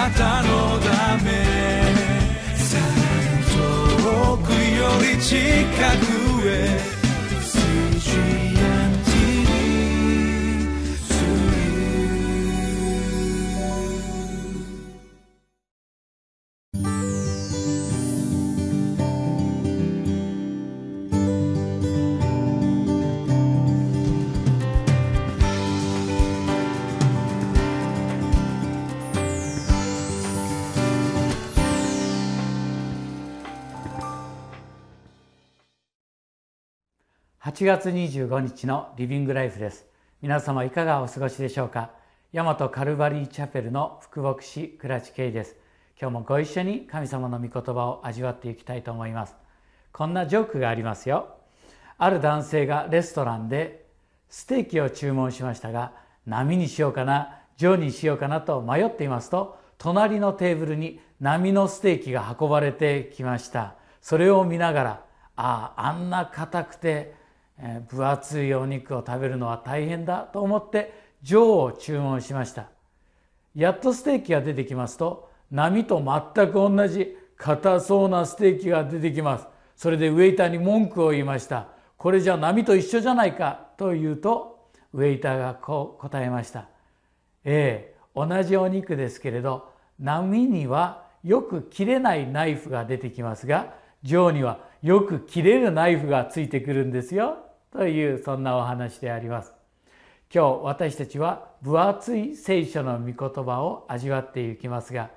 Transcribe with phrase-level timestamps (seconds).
[0.00, 1.28] なたのため。
[2.56, 2.84] さら
[3.36, 3.44] に
[4.02, 5.36] 遠くより近
[5.98, 6.90] くへ。
[37.50, 39.84] 8月25日のリビングライフです。
[40.22, 41.90] 皆様いかがお過ごしでしょうか？
[42.32, 45.56] 大和カルバリーチャペルの福牧師倉地圭です。
[46.00, 49.34] 今日もご一緒に神様の御言葉を味わっていきたいと思います。
[49.90, 51.26] こんなジョークがありますよ。
[51.98, 53.84] ある男性がレストランで
[54.28, 55.92] ステーキを注文しましたが
[56.26, 63.74] 波にしようかな上にしようかなと迷っていますと隣のテーブルに波のステーキが運ばれてきました。
[64.00, 65.04] それを見ながら
[65.34, 67.18] あああんな硬くて
[67.88, 72.68] 分厚いお肉を食べるのは大変だと思って上を注文しました。
[73.54, 76.02] やっとステーキが出てきますと波と
[76.34, 79.46] 全く同じ硬そうなステーキが出てきます。
[79.76, 81.68] それでウェイターに文句を言いました。
[81.96, 86.68] これじゃ波と一緒じゃないかと言うとウェイターがこう答えました。
[87.44, 97.38] ええ同じお肉ですけれど波にはよく切れないナイフが出てきますが上にはよく切れるナイフがついてくるんですよ。
[97.72, 99.52] というそんなお話であります。
[100.32, 105.10] 今日私たちは分厚い聖書の御言葉を味わっていきますが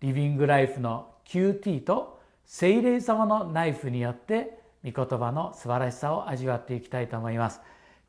[0.00, 7.60] リビングライフの QT と聖霊様のナイフによって御言葉の素晴らしさを味わっていきたいと思います。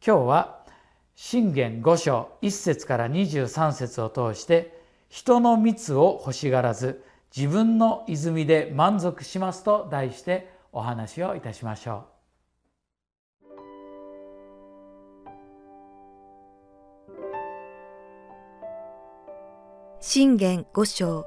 [0.06, 0.66] 今日は
[1.16, 7.04] 信玄5章1節から23節を通して人の蜜を欲しがらず
[7.36, 12.11] 自分の泉で満足しますと題してお話をいたしましょう。
[20.14, 21.26] 信玄五章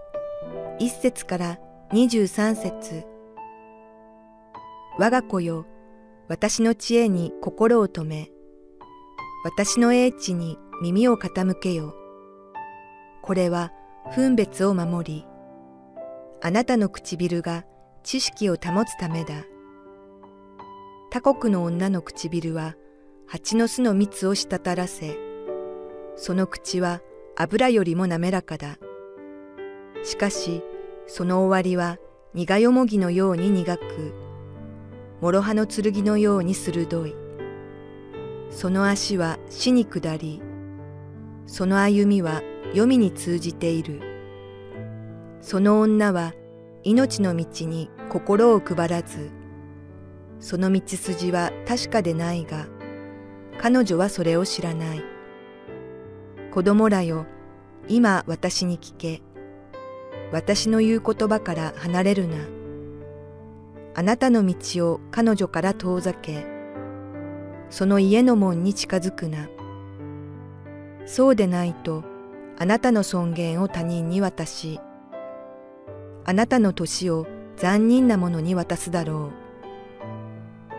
[0.79, 1.59] 一節から
[1.91, 3.07] 二十三節
[4.99, 5.65] 我が子よ、
[6.29, 8.29] 私の知恵に心を止め、
[9.43, 11.95] 私の英知に耳を傾けよ。
[13.23, 13.73] これは
[14.15, 15.27] 分別を守り、
[16.43, 17.65] あなたの唇が
[18.03, 19.47] 知識を保つためだ。
[21.11, 22.75] 他国の女の唇は
[23.27, 25.17] 蜂の巣の蜜を滴らせ、
[26.17, 27.01] その口は
[27.37, 28.79] 油よりも滑らかだ。
[30.05, 30.63] しかし、
[31.07, 31.99] その終わりは
[32.33, 34.15] 苦よもぎのように苦く、
[35.21, 37.17] 諸刃の剣のように鋭い。
[38.51, 40.43] その足は死に下り、
[41.47, 44.01] その歩みは黄泉に通じている。
[45.41, 46.35] その女は
[46.85, 49.31] 命の道に心を配らず、
[50.39, 52.67] その道筋は確かでないが、
[53.59, 55.14] 彼女はそれを知らない。
[56.55, 57.27] 子供らよ、
[57.89, 59.23] 今私に聞け。
[60.31, 62.37] 私の言う言葉から離れるな。
[63.97, 66.47] あなたの道を彼女から遠ざけ、
[67.71, 69.49] その家の門に近づくな。
[71.07, 72.05] そうでないと、
[72.57, 74.79] あなたの尊厳を他人に渡し、
[76.25, 77.27] あなたの年を
[77.57, 79.33] 残忍な者に渡すだろう。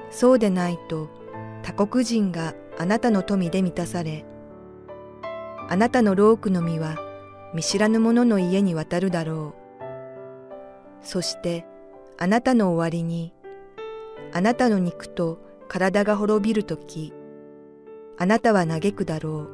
[0.10, 1.10] そうでないと、
[1.64, 4.26] 他国人があなたの富で満たされ、
[5.68, 6.96] あなたのロークの実は
[7.54, 9.86] 見知らぬ者の家に渡るだろう。
[11.02, 11.66] そして
[12.18, 13.34] あなたの終わりに、
[14.32, 17.14] あなたの肉と体が滅びるとき、
[18.18, 19.50] あなたは嘆くだろう。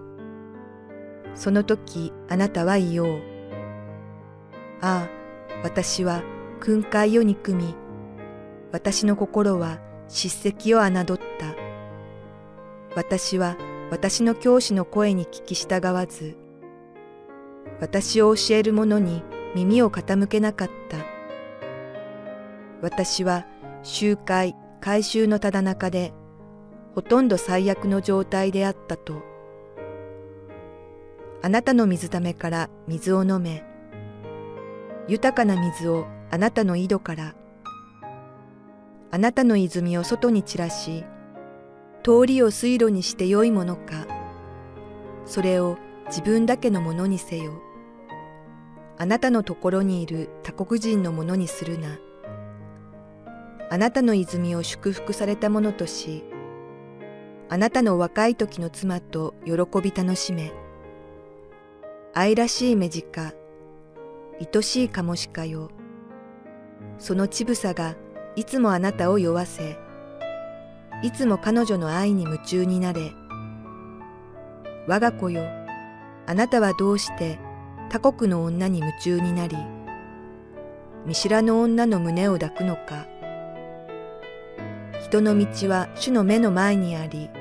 [1.33, 3.21] その時あなたは言おう。
[4.81, 5.09] ああ、
[5.63, 6.23] 私は
[6.59, 7.73] 訓戒を憎み、
[8.71, 9.79] 私の心は
[10.09, 11.15] 叱責を侮った。
[12.95, 13.55] 私は
[13.91, 16.37] 私の教師の声に聞き従わず、
[17.81, 19.21] 私を教える者に
[19.53, 20.97] 耳を傾けなかった。
[22.81, 23.45] 私は
[23.83, 26.13] 集会、改宗のただ中で、
[26.95, 29.21] ほとんど最悪の状態であったと。
[31.41, 33.61] あなたの水ためから水を飲め。
[35.09, 37.35] 豊かな水をあなたの井戸から。
[39.11, 41.03] あなたの泉を外に散らし、
[42.03, 44.07] 通りを水路にしてよいものか。
[45.25, 45.77] それを
[46.07, 47.61] 自分だけのものにせよ。
[48.97, 51.99] あなたのところにいる他国人のものにするな。
[53.69, 56.23] あなたの泉を祝福されたものとし、
[57.49, 60.51] あなたの若い時の妻と喜び楽しめ。
[62.13, 63.33] 愛らしい目近、
[64.53, 65.69] 愛しいカモシカよ。
[66.97, 67.95] その乳房が
[68.35, 69.77] いつもあなたを酔わせ、
[71.03, 73.13] いつも彼女の愛に夢中になれ。
[74.87, 75.43] 我が子よ、
[76.27, 77.39] あなたはどうして
[77.89, 79.57] 他国の女に夢中になり、
[81.05, 83.07] 見知らぬ女の胸を抱くのか。
[85.03, 87.31] 人の道は主の目の前にあり、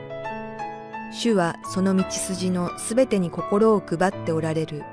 [1.12, 4.84] 主はその道筋のすべてに心を配っておられる。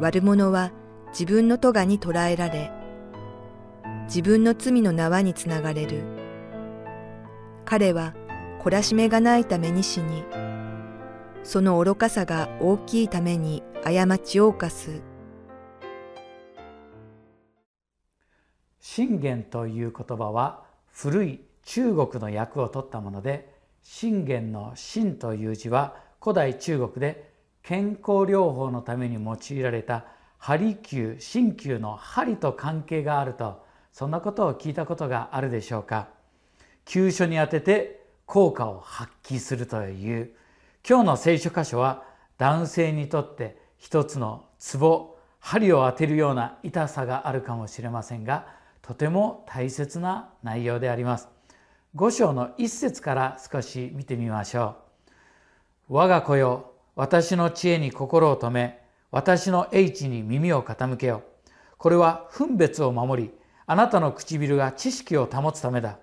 [0.00, 0.70] 悪者は
[1.12, 2.70] 自分の咎に捕らえられ、
[4.04, 6.19] 自分の罪の縄につながれる。
[7.64, 8.14] 彼は
[8.62, 10.24] 懲らしめがないために死に、
[11.42, 15.02] その愚かさが大きいために過ちを犯す。
[18.78, 27.30] 信玄という言葉は古い中国の訳を取ったもので信玄の信という字は古代中国で
[27.62, 30.06] 健康療法のために用いられた
[30.38, 36.08] 針灸鍼灸の針と関係があるとそんなことを聞いたことがあるでしょうか
[36.90, 40.32] 急所に当てて効果を発揮するという。
[40.84, 42.02] 今日の聖書箇所は
[42.36, 48.48] 男性にとって一つのツボ針を当てるような痛さがあるかもしれませんが
[48.82, 51.28] とても大切な内容であります。
[51.94, 54.74] 五章の一節から少し見てみましょ
[55.88, 55.94] う。
[55.94, 58.80] 我が子よ私の知恵に心を止め
[59.12, 61.22] 私の英知に耳を傾けよ。
[61.78, 63.30] これは分別を守り
[63.68, 66.00] あなたの唇が知識を保つためだ。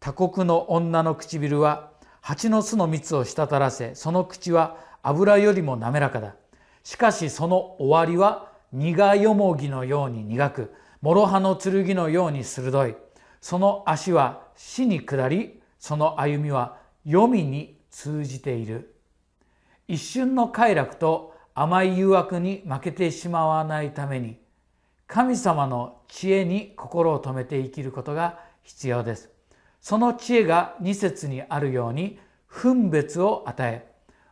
[0.00, 1.90] 他国の女の唇は
[2.20, 6.36] 蜂の巣の蜜を滴らせその口は油よりも滑らかだ。
[6.84, 12.96] しかしその終わりは苦よもぎのように苦く諸刃の剣のように鋭い。
[13.40, 18.94] その足は死に下りその歩みは黄泉に通じている。
[19.86, 24.38] 一瞬の快楽と甘い誘惑に負けてしまわないために
[25.06, 29.37] 神様の知恵に心を止めて生きることが必要です。
[29.80, 33.88] その知恵が二節にあるように分別を与え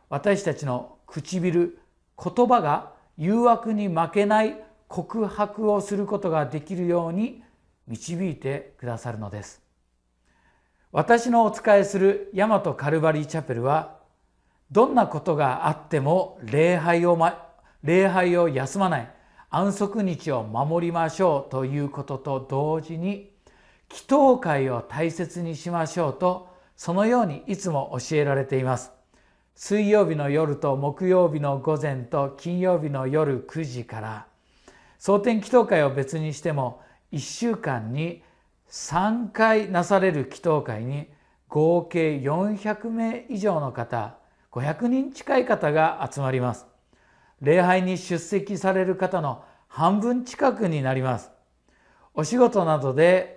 [0.09, 1.79] 私たちの唇
[2.21, 4.55] 言葉が誘惑に負けない
[4.87, 7.43] 告白をすることができるように
[7.87, 9.61] 導いてくださるのです。
[10.91, 13.97] 私のお仕えする大和カルバリーチャペルは
[14.71, 17.49] どんなことがあっても礼拝を、ま、
[17.83, 19.11] 礼拝を休まない。
[19.49, 23.31] 安息日を守りましょうということと同時に
[23.89, 28.91] 祈祷会を大切にしましょうとそのようにいつも教えられています。
[29.55, 34.27] 水曜日の夜と木曜日の午前と金曜日の夜9時から
[34.99, 36.81] 蒼天祈祷会を別にしても
[37.11, 38.21] 1週間に
[38.69, 41.07] 3回なされる祈祷会に
[41.47, 44.17] 合計400名以上の方
[44.51, 46.67] 500人近い方が集まります。
[47.41, 51.31] 礼拝に出席される方の半分近くになります。
[52.13, 53.36] お仕事などで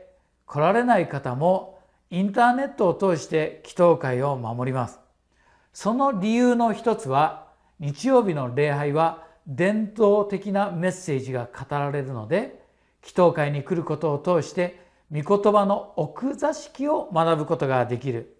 [0.50, 1.78] 来られない方も
[2.10, 4.98] インターネットを通して祈祷会を守ります。
[5.72, 7.46] その理由の一つは
[7.78, 12.64] 日曜日の礼拝は伝統的なメッセージが語られるので
[13.00, 14.80] 祈祷会に来ることを通して
[15.12, 18.36] 御言葉の奥座敷を学ぶことができる。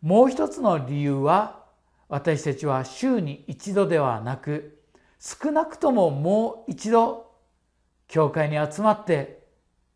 [0.00, 1.62] もう一つの理由は
[2.08, 4.78] 私たちは週に一度ではなく
[5.20, 7.30] 少なくとももう一度
[8.08, 9.43] 教会に集まって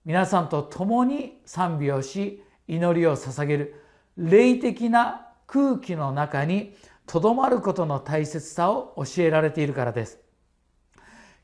[0.05, 3.85] 皆さんと共に賛美をし祈りを捧げる。
[4.17, 6.75] 霊的な空気の中に
[7.07, 10.19] とどまることの大切さを教えられているからです。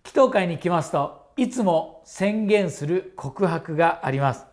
[0.04, 4.46] 祈祷会に来ますといつも宣言する告白があります。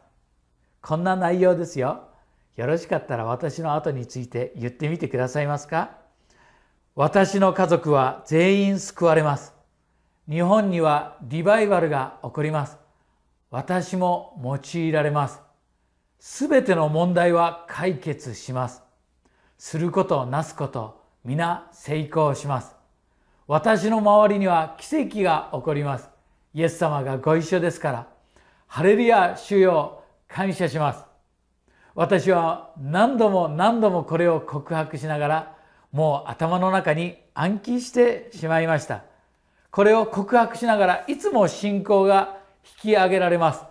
[0.82, 2.08] こんな内容ですよ。
[2.56, 5.98] よろしかったら私の後について言ってみてくださいますか。
[6.96, 9.54] 私の家族は全員救われます。
[10.30, 12.81] 日本にはリバイバルが起こります。
[13.52, 15.40] 私も用いられます
[16.20, 18.82] すべての問題は解決します
[19.60, 22.82] することなすこと皆成功します
[23.52, 26.08] 私の周りには奇跡が起こります。
[26.54, 28.08] イエス様がご一緒ですから、
[28.66, 31.04] ハレルヤ主よ感謝します。
[31.94, 35.56] 私は何度も何度もこれを告白しながら、
[35.92, 39.04] もう頭の中に暗記してしまいました。
[39.70, 43.64] これを告白しながらいつも信仰が引き上げられます。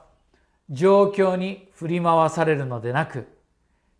[0.70, 3.26] 状況に振り回されるのでなく、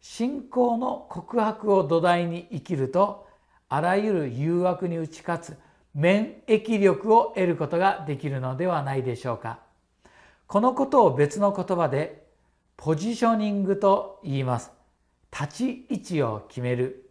[0.01, 3.27] 信仰の告白を土台に生きると、
[3.69, 5.59] あらゆる誘惑に打ち勝つ
[5.95, 9.61] 免疫力を得ることができるのではないでしょうか。
[10.47, 12.27] このことを別の言葉で
[12.77, 14.73] ポジショニングと言います。
[15.33, 17.11] 立ち位置を決める。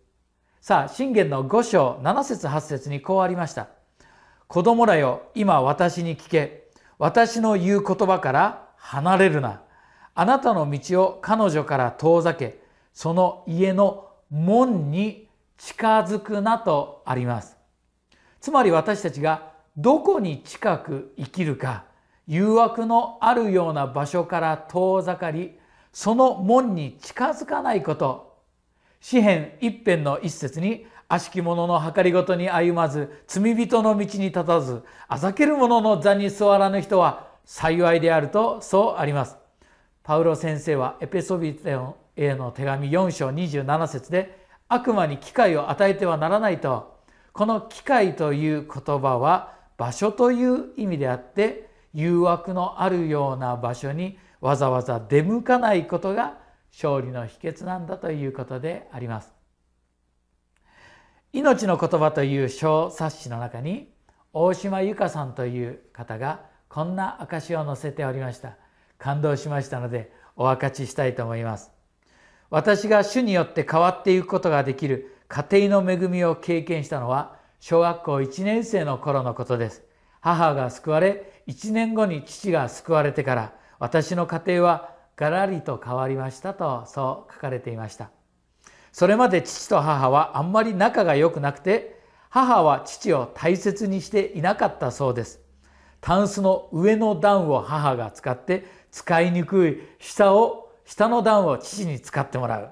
[0.62, 3.68] さあ、信玄の5章7節8節にこうありました。
[4.48, 6.69] 子供らよ今私に聞け
[7.00, 9.62] 私の言う言葉から離れるな。
[10.14, 12.62] あなたの道を彼女から遠ざけ
[12.94, 17.58] その家の門に近づくなとあります。
[18.42, 21.86] つまり私たちがどこに近く生きるか
[22.28, 25.58] 誘惑のあるような場所から遠ざかり
[25.94, 28.38] その門に近づかないこと。
[29.00, 39.36] 詩篇一辺の一節に悪しき者の計りごとに歩まず罪人の道に立たずあざける者の座に座らぬ人は幸いであるとそうあります
[40.04, 47.00] パウロ先生はエペソビテオへの手紙4章27節で悪魔に機会を与えてはならないと
[47.34, 56.38] この機会という言葉は場所という意味であって誘惑のあるような場所にわざわざ出向かないことが
[56.72, 59.39] 勝利の秘訣なんだということであります。
[61.32, 63.92] 命の言葉という小冊子の中に
[64.34, 68.58] 大島由香さんという方がこんな証を載せておりました。
[68.98, 71.72] 感動しましたのでお分かちしたいと思います。
[72.50, 79.84] 私が主によって変わっていくことができる家庭の恵みを経験したのは小学校1年生の頃のことです。
[80.22, 88.12] 母が救われ1年後に父が救われてから私の家庭はガラリと変わりましたとそう書かれていました
[88.92, 95.42] それまで父と母はあんまり仲が良くなくて母は父を大切にしていなかったそうです。
[96.02, 102.70] タンスの上の段を母が使って使いにくい下を下の段を父に使ってもらう。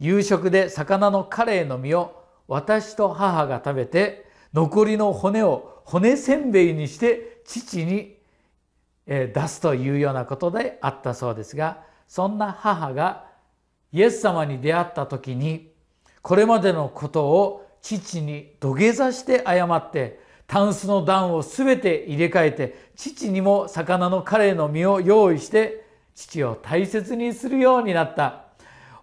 [0.00, 8.16] 夕食で魚のカレーの身を私と母が食べて残りの骨を骨せんべいにして父に
[9.06, 13.27] 出すというようなことであったそうですがそんな母が
[13.92, 15.72] イエス様に出会った時に
[16.22, 28.44] これまでのことを父に土下座して謝ってタンスの段を全て入れ替えて父にも魚のカレーの身を用意して父を大切にするようになった。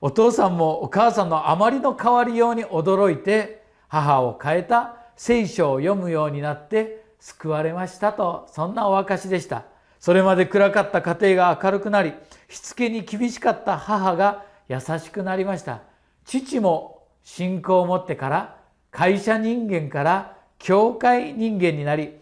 [0.01, 9.63] お父さんもお母さんのあまりの変わりように驚いて母を変えた聖書を読むようになって救われましたとそんなお証でした。
[9.99, 12.13] それまで暗かった家庭が明るくなり
[12.49, 15.81] しつけに厳しかった母が優しくなりました。
[16.25, 18.57] 父も信仰を持ってから
[18.91, 22.13] 会社人間から教会人間になり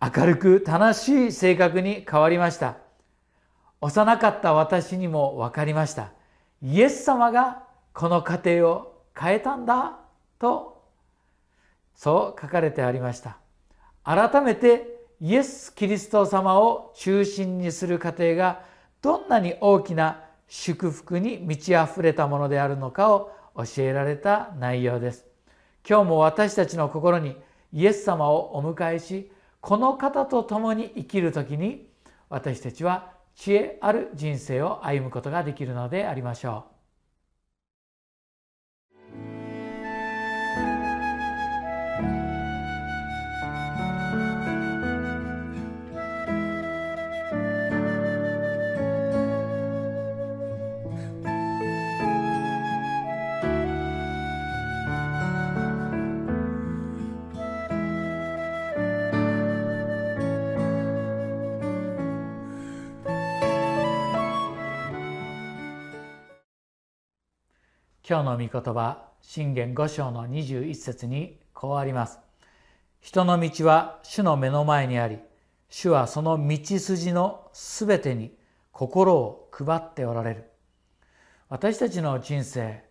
[0.00, 2.76] 明るく楽しい性格に変わりました。
[3.80, 6.12] 幼かった私にも分かりました。
[6.62, 9.98] イエス様がこの家庭を変えたんだ
[10.38, 10.82] と
[11.94, 13.38] そう書かれてありました。
[14.04, 18.62] 改めてイエス・キリスト様を中心にする過程が
[19.02, 25.24] どんなに大きな祝福に満ち溢れたものであるのかを教えられた内容です。
[25.88, 27.36] 今日も私たちの心に
[27.72, 29.30] イエス様をお迎えし
[29.60, 31.88] この方と共に生きる時に
[32.28, 36.69] 私たちは知恵ある人生を歩むことができるのでありましょう。
[68.10, 72.18] 今日の御言葉信玄5章の21節にこうあります。
[72.98, 75.20] 人の道は主の目の前にあり
[75.68, 78.36] 主はその道筋のすべてに
[78.72, 80.50] 心を配っておられる。
[81.48, 82.82] 私たちの人生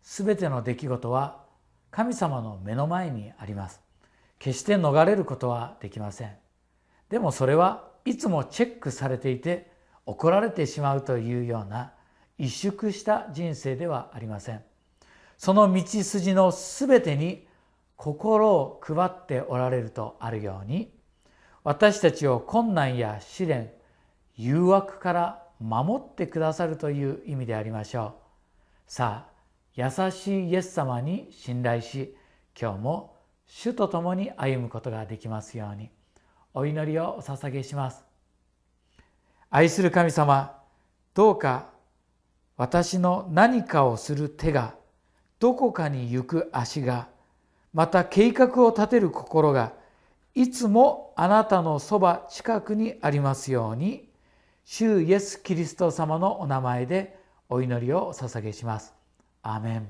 [0.00, 1.44] すべての出来事は
[1.90, 3.82] 神様の目の前にあります。
[4.38, 6.30] 決して逃れることはできません。
[7.10, 9.70] でもそれはいつもチェックされていて
[10.06, 11.92] 怒られてしまうというような
[12.42, 14.62] 萎縮した人生ではありません。
[15.38, 17.46] その道筋のすべてに
[17.96, 20.92] 心を配っておられるとあるように
[21.62, 23.70] 私たちを困難や試練
[24.36, 28.16] 誘惑から守ってくださるという意味でありましょ
[28.88, 28.92] う。
[28.92, 29.32] さあ
[29.74, 32.16] 優しいイエス様に信頼し
[32.60, 35.90] 今日も主と共に歩むことができますように
[36.54, 38.04] お祈りをお捧げします。
[39.48, 40.58] 愛する神様
[41.14, 41.71] どうか
[42.62, 44.76] 私の何かをする手が
[45.40, 47.08] どこかに行く足が
[47.74, 49.72] また計画を立てる心が
[50.36, 54.08] いつもあなたのそば近くにありますように
[54.64, 58.94] 主イエス・キリスト様のお名前でお祈りをお捧げします。
[59.42, 59.88] アメン